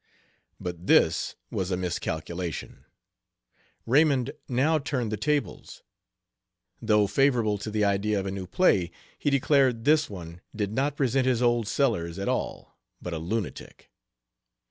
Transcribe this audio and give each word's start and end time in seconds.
But 0.59 0.87
this 0.87 1.35
was 1.51 1.69
a 1.69 1.77
miscalculation. 1.77 2.85
Raymond 3.85 4.31
now 4.49 4.79
turned 4.79 5.11
the 5.11 5.15
tables. 5.15 5.83
Though 6.81 7.05
favorable 7.05 7.59
to 7.59 7.69
the 7.69 7.85
idea 7.85 8.19
of 8.19 8.25
a 8.25 8.31
new 8.31 8.47
play, 8.47 8.89
he 9.19 9.29
declared 9.29 9.85
this 9.85 10.09
one 10.09 10.41
did 10.55 10.73
not 10.73 10.95
present 10.95 11.27
his 11.27 11.43
old 11.43 11.67
Sellers 11.67 12.17
at 12.17 12.27
all, 12.27 12.79
but 12.99 13.13
a 13.13 13.19
lunatic. 13.19 13.91